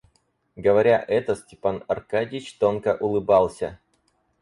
Говоря 0.57 1.05
это, 1.07 1.35
Степан 1.35 1.83
Аркадьич 1.87 2.57
тонко 2.57 2.95
улыбался. 2.99 3.77